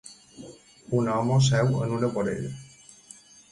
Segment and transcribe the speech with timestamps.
[1.01, 2.53] Un home seu en una vorera.